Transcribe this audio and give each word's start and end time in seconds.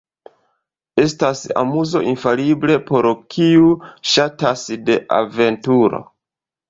Estas 1.03 1.41
amuzo 1.63 2.01
infalible 2.13 2.79
por 2.89 3.09
kiu 3.35 3.69
ŝatas 4.15 4.65
de 4.89 4.97
aventuro. 5.23 6.03